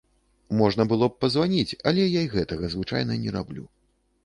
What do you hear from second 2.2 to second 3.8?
і гэтага звычайна не раблю.